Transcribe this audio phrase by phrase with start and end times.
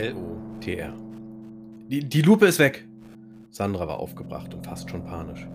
[0.00, 0.94] L-O-T-R.
[1.90, 2.88] Die, die Lupe ist weg.
[3.50, 5.46] Sandra war aufgebracht und fast schon panisch.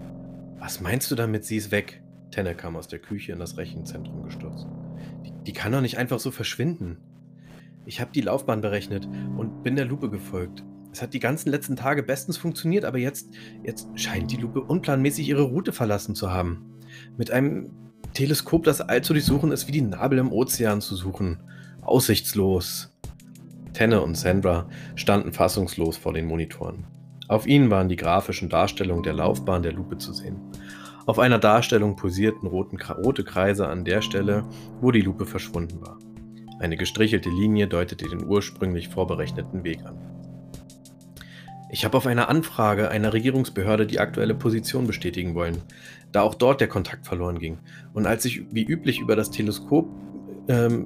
[0.60, 2.04] Was meinst du damit, sie ist weg?
[2.30, 4.68] Tenne kam aus der Küche in das Rechenzentrum gestürzt.
[5.26, 6.98] Die, die kann doch nicht einfach so verschwinden.
[7.88, 10.64] Ich habe die Laufbahn berechnet und bin der Lupe gefolgt.
[10.92, 13.34] Es hat die ganzen letzten Tage bestens funktioniert, aber jetzt,
[13.64, 16.72] jetzt scheint die Lupe unplanmäßig ihre Route verlassen zu haben.
[17.18, 17.72] Mit einem
[18.14, 21.42] Teleskop das All zu durchsuchen, ist wie die Nabel im Ozean zu suchen.
[21.82, 22.95] Aussichtslos.
[23.76, 26.88] Tenne und Sandra standen fassungslos vor den Monitoren.
[27.28, 30.40] Auf ihnen waren die grafischen Darstellungen der Laufbahn der Lupe zu sehen.
[31.06, 34.46] Auf einer Darstellung posierten rote Kreise an der Stelle,
[34.80, 36.00] wo die Lupe verschwunden war.
[36.60, 39.98] Eine gestrichelte Linie deutete den ursprünglich vorberechneten Weg an.
[41.70, 45.64] Ich habe auf eine Anfrage einer Regierungsbehörde die aktuelle Position bestätigen wollen,
[46.14, 47.60] da auch dort der Kontakt verloren ging.
[47.94, 49.90] Und als ich wie üblich über das Teleskop,
[50.48, 50.84] ähm,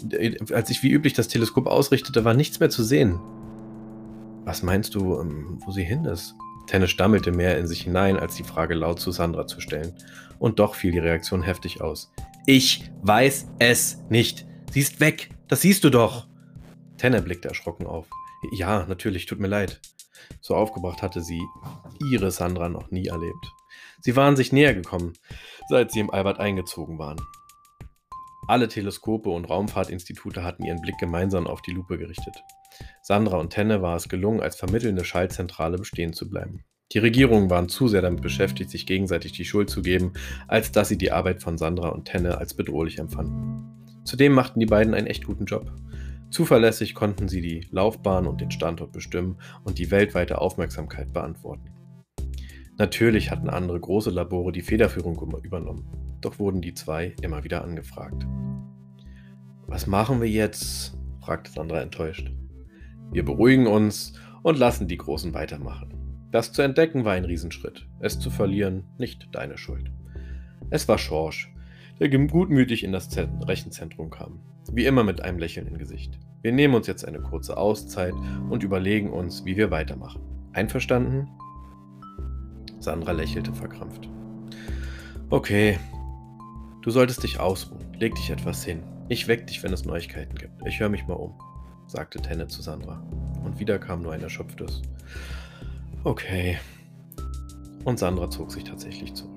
[0.54, 3.20] als ich wie üblich das Teleskop ausrichtete, war nichts mehr zu sehen.
[4.46, 6.36] Was meinst du, ähm, wo sie hin ist?
[6.68, 9.94] Tenne stammelte mehr in sich hinein, als die Frage laut zu Sandra zu stellen.
[10.38, 12.12] Und doch fiel die Reaktion heftig aus.
[12.46, 14.46] Ich weiß es nicht.
[14.72, 15.30] Sie ist weg.
[15.48, 16.28] Das siehst du doch.
[16.98, 18.08] Tenne blickte erschrocken auf.
[18.52, 19.82] Ja, natürlich, tut mir leid.
[20.42, 21.42] So aufgebracht hatte sie
[22.12, 23.54] ihre Sandra noch nie erlebt.
[24.02, 25.14] Sie waren sich näher gekommen,
[25.70, 27.20] seit sie im Albert eingezogen waren.
[28.50, 32.44] Alle Teleskope und Raumfahrtinstitute hatten ihren Blick gemeinsam auf die Lupe gerichtet.
[33.04, 36.64] Sandra und Tenne war es gelungen, als vermittelnde Schaltzentrale bestehen zu bleiben.
[36.92, 40.14] Die Regierungen waren zu sehr damit beschäftigt, sich gegenseitig die Schuld zu geben,
[40.48, 44.02] als dass sie die Arbeit von Sandra und Tenne als bedrohlich empfanden.
[44.04, 45.72] Zudem machten die beiden einen echt guten Job.
[46.32, 51.70] Zuverlässig konnten sie die Laufbahn und den Standort bestimmen und die weltweite Aufmerksamkeit beantworten.
[52.80, 58.26] Natürlich hatten andere große Labore die Federführung übernommen, doch wurden die zwei immer wieder angefragt.
[59.68, 60.98] Was machen wir jetzt?
[61.22, 62.32] fragte Sandra enttäuscht.
[63.12, 65.94] Wir beruhigen uns und lassen die Großen weitermachen.
[66.32, 67.88] Das zu entdecken war ein Riesenschritt.
[68.00, 69.92] Es zu verlieren, nicht deine Schuld.
[70.70, 71.54] Es war Schorsch,
[72.00, 74.40] der gutmütig in das Rechenzentrum kam.
[74.72, 76.20] Wie immer mit einem Lächeln im Gesicht.
[76.42, 78.14] Wir nehmen uns jetzt eine kurze Auszeit
[78.50, 80.22] und überlegen uns, wie wir weitermachen.
[80.54, 81.28] Einverstanden?
[82.80, 84.08] Sandra lächelte verkrampft.
[85.30, 85.78] Okay,
[86.82, 87.94] du solltest dich ausruhen.
[88.00, 88.84] Leg dich etwas hin.
[89.10, 90.66] Ich weck dich, wenn es Neuigkeiten gibt.
[90.66, 91.34] Ich höre mich mal um,
[91.88, 93.02] sagte Tenne zu Sandra.
[93.44, 94.82] Und wieder kam nur ein erschöpftes
[96.04, 96.58] Okay.
[97.84, 99.34] Und Sandra zog sich tatsächlich zurück.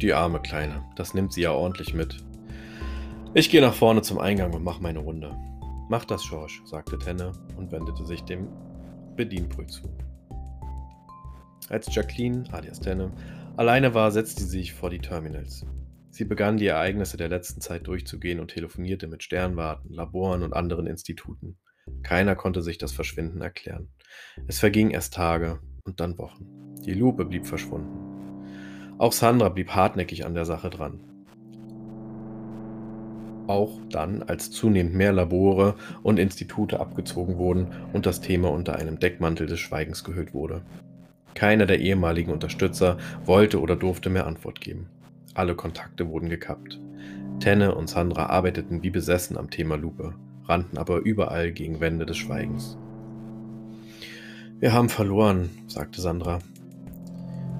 [0.00, 2.16] Die arme Kleine, das nimmt sie ja ordentlich mit.
[3.34, 5.36] Ich gehe nach vorne zum Eingang und mache meine Runde.
[5.90, 8.48] Mach das, Schorsch, sagte Tenne und wendete sich dem
[9.16, 9.82] Bedienpult zu.
[11.68, 13.10] Als Jacqueline, alias Tenne,
[13.56, 15.66] alleine war, setzte sie sich vor die Terminals.
[16.10, 20.86] Sie begann die Ereignisse der letzten Zeit durchzugehen und telefonierte mit Sternwarten, Laboren und anderen
[20.86, 21.58] Instituten.
[22.02, 23.88] Keiner konnte sich das Verschwinden erklären.
[24.46, 26.46] Es vergingen erst Tage und dann Wochen.
[26.84, 28.96] Die Lupe blieb verschwunden.
[28.98, 31.00] Auch Sandra blieb hartnäckig an der Sache dran.
[33.46, 38.98] Auch dann, als zunehmend mehr Labore und Institute abgezogen wurden und das Thema unter einem
[38.98, 40.62] Deckmantel des Schweigens gehüllt wurde.
[41.34, 44.90] Keiner der ehemaligen Unterstützer wollte oder durfte mehr Antwort geben.
[45.34, 46.80] Alle Kontakte wurden gekappt.
[47.40, 52.16] Tenne und Sandra arbeiteten wie besessen am Thema Lupe, rannten aber überall gegen Wände des
[52.16, 52.76] Schweigens.
[54.58, 56.40] Wir haben verloren, sagte Sandra.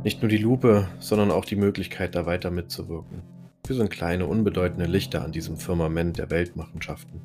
[0.03, 3.23] Nicht nur die Lupe, sondern auch die Möglichkeit, da weiter mitzuwirken.
[3.67, 7.21] Wir sind kleine, unbedeutende Lichter an diesem Firmament der Weltmachenschaften.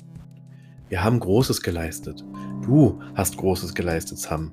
[0.88, 2.24] Wir haben Großes geleistet.
[2.62, 4.52] Du hast Großes geleistet, Sam,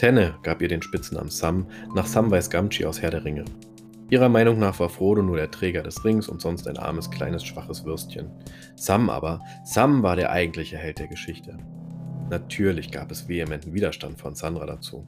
[0.00, 3.44] Tenne gab ihr den Spitznamen Sam nach Samwise Gamgee aus Herr der Ringe.
[4.10, 7.44] Ihrer Meinung nach war Frodo nur der Träger des Rings und sonst ein armes, kleines,
[7.44, 8.28] schwaches Würstchen.
[8.74, 11.56] Sam aber, Sam war der eigentliche Held der Geschichte.
[12.28, 15.06] Natürlich gab es vehementen Widerstand von Sandra dazu.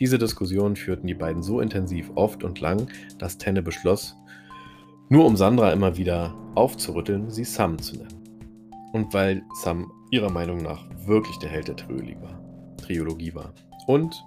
[0.00, 2.88] Diese Diskussionen führten die beiden so intensiv oft und lang,
[3.18, 4.16] dass Tenne beschloss,
[5.08, 8.24] nur um Sandra immer wieder aufzurütteln, sie Sam zu nennen.
[8.92, 12.40] Und weil Sam ihrer Meinung nach wirklich der Held der Trilogie war.
[12.76, 13.54] Trilogie war.
[13.86, 14.24] Und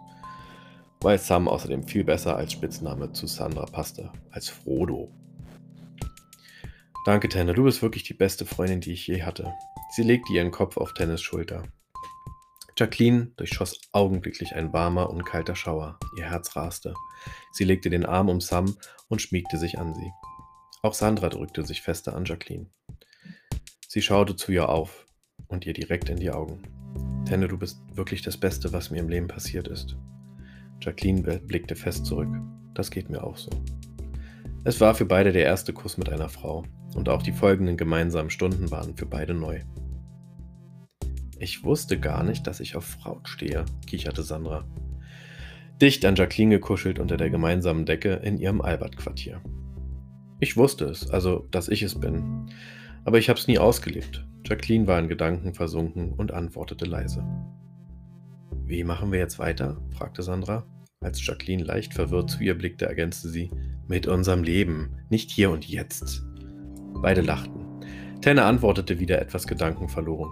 [1.06, 5.12] weil Sam außerdem viel besser als Spitzname zu Sandra passte, als Frodo.
[7.06, 9.54] Danke, Tenne, du bist wirklich die beste Freundin, die ich je hatte.
[9.92, 11.62] Sie legte ihren Kopf auf Tennes Schulter.
[12.76, 16.00] Jacqueline durchschoss augenblicklich ein warmer und kalter Schauer.
[16.18, 16.96] Ihr Herz raste.
[17.52, 18.76] Sie legte den Arm um Sam
[19.08, 20.12] und schmiegte sich an sie.
[20.82, 22.72] Auch Sandra drückte sich fester an Jacqueline.
[23.88, 25.06] Sie schaute zu ihr auf
[25.50, 26.64] und ihr direkt in die Augen.
[27.28, 29.96] Tenne, du bist wirklich das Beste, was mir im Leben passiert ist.
[30.82, 32.30] Jacqueline blickte fest zurück.
[32.74, 33.50] Das geht mir auch so.
[34.64, 36.64] Es war für beide der erste Kuss mit einer Frau
[36.96, 39.62] und auch die folgenden gemeinsamen Stunden waren für beide neu.
[41.38, 44.66] Ich wusste gar nicht, dass ich auf Frauen stehe, kicherte Sandra.
[45.82, 49.42] Dicht an Jacqueline gekuschelt unter der gemeinsamen Decke in ihrem Albert-Quartier.
[50.40, 52.48] Ich wusste es, also, dass ich es bin.
[53.04, 54.26] Aber ich hab's nie ausgelebt.
[54.46, 57.26] Jacqueline war in Gedanken versunken und antwortete leise.
[58.68, 59.78] Wie machen wir jetzt weiter?
[59.92, 60.66] fragte Sandra.
[61.00, 63.52] Als Jacqueline leicht verwirrt zu ihr blickte, ergänzte sie:
[63.88, 66.24] Mit unserem Leben, nicht hier und jetzt.
[66.96, 67.64] Beide lachten.
[68.22, 70.32] Tenne antwortete wieder etwas gedankenverloren.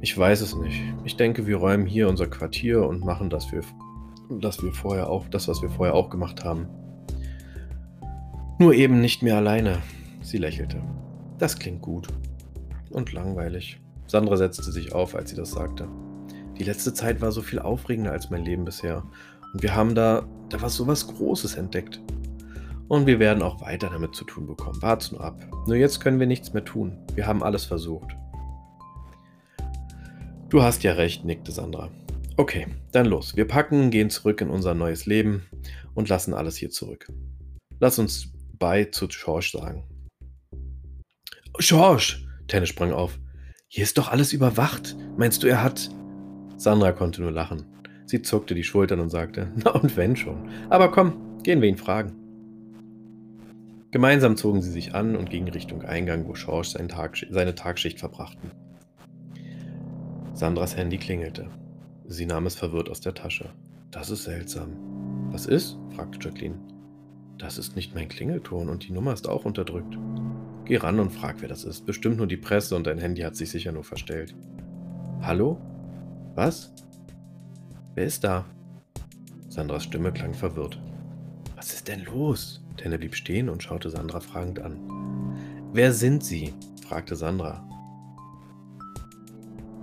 [0.00, 0.82] Ich weiß es nicht.
[1.04, 3.62] Ich denke, wir räumen hier unser Quartier und machen das, wir,
[4.40, 6.66] das wir vorher auch, das, was wir vorher auch gemacht haben.
[8.58, 9.78] Nur eben nicht mehr alleine.
[10.22, 10.82] Sie lächelte.
[11.38, 12.08] Das klingt gut.
[12.90, 13.80] Und langweilig.
[14.08, 15.86] Sandra setzte sich auf, als sie das sagte.
[16.62, 19.02] Die letzte Zeit war so viel aufregender als mein Leben bisher.
[19.52, 22.00] Und wir haben da, da was sowas Großes entdeckt.
[22.86, 24.80] Und wir werden auch weiter damit zu tun bekommen.
[24.80, 25.44] Wart's nur ab.
[25.66, 26.98] Nur jetzt können wir nichts mehr tun.
[27.16, 28.12] Wir haben alles versucht.
[30.50, 31.90] Du hast ja recht, nickte Sandra.
[32.36, 33.34] Okay, dann los.
[33.34, 35.42] Wir packen, gehen zurück in unser neues Leben
[35.94, 37.08] und lassen alles hier zurück.
[37.80, 39.82] Lass uns bei zu George sagen.
[41.58, 42.18] George!
[42.46, 43.18] Tenne sprang auf.
[43.66, 44.96] Hier ist doch alles überwacht.
[45.16, 45.90] Meinst du, er hat.
[46.62, 47.64] Sandra konnte nur lachen.
[48.06, 50.48] Sie zuckte die Schultern und sagte: Na und wenn schon.
[50.70, 52.12] Aber komm, gehen wir ihn fragen.
[53.90, 57.98] Gemeinsam zogen sie sich an und gingen Richtung Eingang, wo George seine, Tag, seine Tagschicht
[57.98, 58.52] verbrachten.
[60.34, 61.50] Sandras Handy klingelte.
[62.06, 63.50] Sie nahm es verwirrt aus der Tasche.
[63.90, 64.76] Das ist seltsam.
[65.32, 65.76] Was ist?
[65.96, 66.60] fragte Jacqueline.
[67.38, 69.98] Das ist nicht mein Klingelton und die Nummer ist auch unterdrückt.
[70.64, 71.86] Geh ran und frag, wer das ist.
[71.86, 74.34] Bestimmt nur die Presse und dein Handy hat sich sicher nur verstellt.
[75.22, 75.60] Hallo?
[76.34, 76.72] Was?
[77.94, 78.44] Wer ist da?
[79.48, 80.80] Sandras Stimme klang verwirrt.
[81.56, 82.64] Was ist denn los?
[82.76, 84.78] Tenne blieb stehen und schaute Sandra fragend an.
[85.72, 86.54] Wer sind Sie?
[86.86, 87.62] fragte Sandra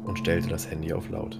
[0.05, 1.39] und stellte das Handy auf laut.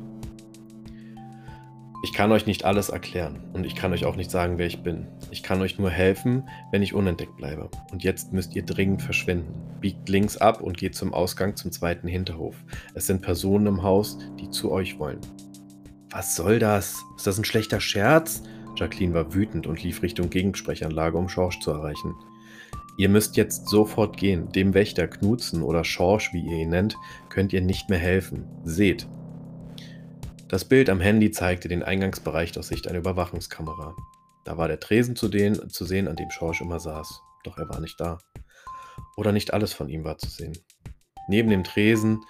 [2.02, 4.84] Ich kann euch nicht alles erklären und ich kann euch auch nicht sagen, wer ich
[4.84, 5.08] bin.
[5.32, 7.70] Ich kann euch nur helfen, wenn ich unentdeckt bleibe.
[7.92, 9.54] Und jetzt müsst ihr dringend verschwinden.
[9.82, 12.56] Biegt links ab und geht zum Ausgang zum zweiten Hinterhof.
[12.94, 15.20] Es sind Personen im Haus, die zu euch wollen.
[16.10, 17.04] Was soll das?
[17.18, 18.44] Ist das ein schlechter Scherz?
[18.78, 22.16] Jacqueline war wütend und lief Richtung Gegensprechanlage, um Schorsch zu erreichen.
[22.98, 24.52] Ihr müsst jetzt sofort gehen.
[24.54, 26.96] Dem Wächter Knutzen oder Schorsch, wie ihr ihn nennt,
[27.28, 28.46] könnt ihr nicht mehr helfen.
[28.64, 29.06] Seht.
[30.50, 33.96] Das Bild am Handy zeigte den Eingangsbereich aus Sicht einer Überwachungskamera.
[34.46, 37.22] Da war der Tresen zu, den, zu sehen, an dem Schorsch immer saß.
[37.44, 38.18] Doch er war nicht da.
[39.16, 40.58] Oder nicht alles von ihm war zu sehen.
[41.28, 42.22] Neben dem Tresen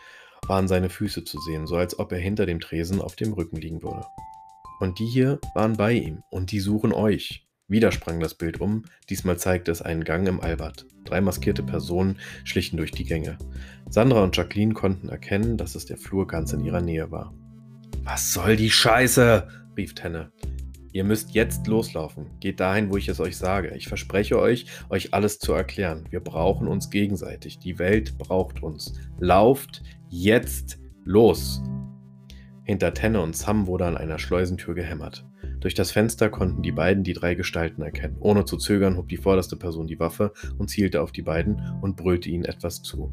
[0.46, 3.56] waren seine Füße zu sehen, so als ob er hinter dem Tresen auf dem Rücken
[3.56, 4.06] liegen würde.
[4.82, 7.48] Und die hier waren bei ihm und die suchen euch.
[7.70, 10.88] Wieder sprang das Bild um, diesmal zeigte es einen Gang im Albert.
[11.06, 13.38] Drei maskierte Personen schlichen durch die Gänge.
[13.90, 17.34] Sandra und Jacqueline konnten erkennen, dass es der Flur ganz in ihrer Nähe war.
[18.04, 19.48] Was soll die Scheiße?
[19.78, 20.32] rief Tenne.
[20.92, 22.40] Ihr müsst jetzt loslaufen.
[22.40, 23.76] Geht dahin, wo ich es euch sage.
[23.76, 26.06] Ich verspreche euch, euch alles zu erklären.
[26.10, 27.60] Wir brauchen uns gegenseitig.
[27.60, 28.94] Die Welt braucht uns.
[29.20, 31.62] Lauft jetzt los!
[32.64, 35.26] Hinter Tenne und Sam wurde an einer Schleusentür gehämmert.
[35.60, 38.18] Durch das Fenster konnten die beiden die drei Gestalten erkennen.
[38.20, 41.98] Ohne zu zögern hob die vorderste Person die Waffe und zielte auf die beiden und
[41.98, 43.12] brüllte ihnen etwas zu.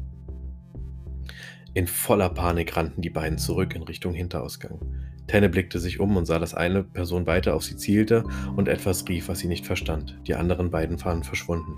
[1.77, 4.79] In voller Panik rannten die beiden zurück in Richtung Hinterausgang.
[5.27, 8.23] Tenne blickte sich um und sah, dass eine Person weiter auf sie zielte
[8.55, 10.19] und etwas rief, was sie nicht verstand.
[10.25, 11.77] Die anderen beiden waren verschwunden.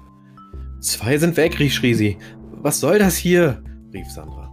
[0.80, 2.18] Zwei sind weg, schrie sie.
[2.62, 3.62] Was soll das hier?
[3.94, 4.50] rief Sandra.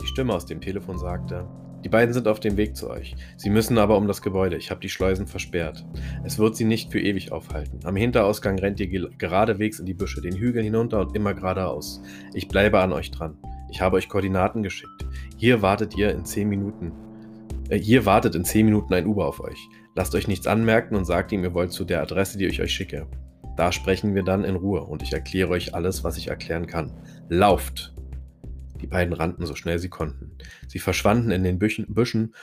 [0.00, 1.48] Die Stimme aus dem Telefon sagte,
[1.82, 3.16] die beiden sind auf dem Weg zu euch.
[3.36, 4.56] Sie müssen aber um das Gebäude.
[4.56, 5.84] Ich habe die Schleusen versperrt.
[6.22, 7.80] Es wird sie nicht für ewig aufhalten.
[7.82, 12.00] Am Hinterausgang rennt ihr geradewegs in die Büsche, den Hügel hinunter und immer geradeaus.
[12.32, 13.38] Ich bleibe an euch dran.
[13.70, 15.06] Ich habe euch Koordinaten geschickt.
[15.36, 16.92] Hier wartet ihr in 10 Minuten.
[17.68, 19.58] Äh, hier wartet in 10 Minuten ein Uber auf euch.
[19.94, 22.72] Lasst euch nichts anmerken und sagt ihm, ihr wollt zu der Adresse, die ich euch
[22.72, 23.06] schicke.
[23.56, 26.92] Da sprechen wir dann in Ruhe und ich erkläre euch alles, was ich erklären kann.
[27.28, 27.94] Lauft!
[28.80, 30.36] Die beiden rannten so schnell sie konnten.
[30.68, 32.34] Sie verschwanden in den Büschen, Büschen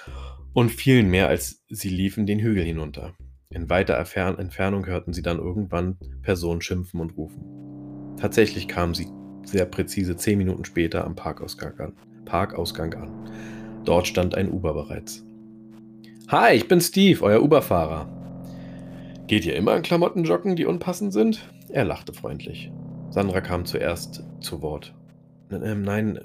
[0.53, 3.13] und fielen mehr als sie liefen den Hügel hinunter.
[3.50, 8.15] In weiter Entfernung hörten sie dann irgendwann Personen schimpfen und rufen.
[8.18, 9.10] Tatsächlich kamen sie
[9.44, 11.94] sehr präzise zehn Minuten später am Parkausgang an.
[12.26, 13.12] Parkausgang an.
[13.86, 15.26] Dort stand ein Uber bereits.
[16.30, 18.08] Hi, ich bin Steve, euer Uberfahrer.
[19.28, 21.48] Geht ihr immer in Klamotten joggen, die unpassend sind?
[21.70, 22.72] Er lachte freundlich.
[23.10, 24.94] Sandra kam zuerst zu Wort.
[25.52, 26.20] Ähm, nein,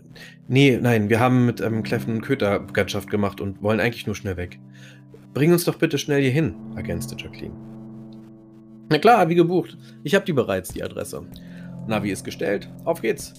[0.46, 4.36] nee, nein, wir haben mit ähm, Kleffen Köter Bekanntschaft gemacht und wollen eigentlich nur schnell
[4.36, 4.58] weg.
[5.34, 7.54] Bring uns doch bitte schnell hier hin, ergänzte Jacqueline.
[8.88, 9.76] Na klar, wie gebucht.
[10.02, 11.26] Ich habe die bereits, die Adresse.
[11.88, 12.68] Navi ist gestellt.
[12.84, 13.32] Auf geht's.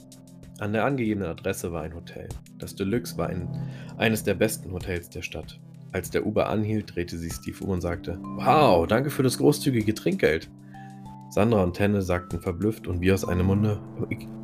[0.59, 2.27] An der angegebenen Adresse war ein Hotel.
[2.57, 3.47] Das Deluxe war ein,
[3.97, 5.59] eines der besten Hotels der Stadt.
[5.91, 9.93] Als der Uber anhielt, drehte sie Steve um und sagte: Wow, danke für das großzügige
[9.93, 10.49] Trinkgeld.
[11.29, 13.79] Sandra und Tenne sagten verblüfft und wie aus einem Munde: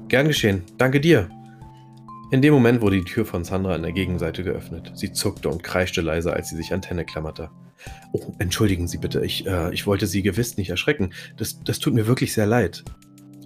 [0.08, 1.28] Gern geschehen, danke dir.
[2.32, 4.92] In dem Moment wurde die Tür von Sandra an der Gegenseite geöffnet.
[4.96, 7.50] Sie zuckte und kreischte leise, als sie sich an Tenne klammerte.
[8.14, 11.12] Oh, entschuldigen Sie bitte, ich, äh, ich wollte Sie gewiss nicht erschrecken.
[11.38, 12.84] Das, das tut mir wirklich sehr leid.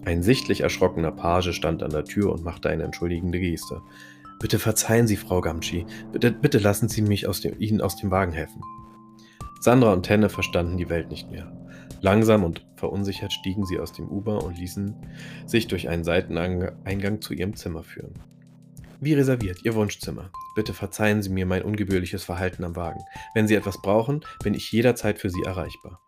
[0.05, 3.81] Ein sichtlich erschrockener Page stand an der Tür und machte eine entschuldigende Geste.
[4.39, 5.85] Bitte verzeihen Sie, Frau Gamschi.
[6.11, 8.61] Bitte, bitte lassen Sie mich aus dem, Ihnen aus dem Wagen helfen.
[9.59, 11.51] Sandra und Tenne verstanden die Welt nicht mehr.
[12.01, 14.95] Langsam und verunsichert stiegen sie aus dem Uber und ließen
[15.45, 18.13] sich durch einen Seiteneingang zu ihrem Zimmer führen.
[19.01, 20.29] Wie reserviert, Ihr Wunschzimmer.
[20.55, 22.99] Bitte verzeihen Sie mir mein ungebührliches Verhalten am Wagen.
[23.33, 26.01] Wenn Sie etwas brauchen, bin ich jederzeit für Sie erreichbar.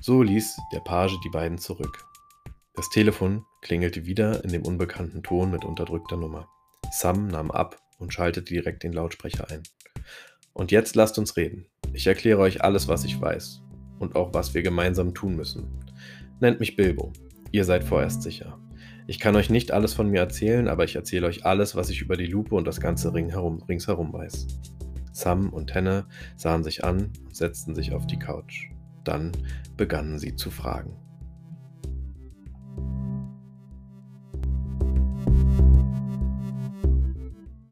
[0.00, 2.04] So ließ der Page die beiden zurück.
[2.74, 6.48] Das Telefon klingelte wieder in dem unbekannten Ton mit unterdrückter Nummer.
[6.90, 9.62] Sam nahm ab und schaltete direkt den Lautsprecher ein.
[10.54, 11.66] Und jetzt lasst uns reden.
[11.92, 13.60] Ich erkläre euch alles, was ich weiß.
[13.98, 15.68] Und auch, was wir gemeinsam tun müssen.
[16.40, 17.12] Nennt mich Bilbo.
[17.50, 18.58] Ihr seid vorerst sicher.
[19.06, 22.00] Ich kann euch nicht alles von mir erzählen, aber ich erzähle euch alles, was ich
[22.00, 24.46] über die Lupe und das ganze Ring herum, ringsherum weiß.
[25.12, 28.70] Sam und Tenne sahen sich an und setzten sich auf die Couch.
[29.04, 29.32] Dann
[29.76, 31.01] begannen sie zu fragen.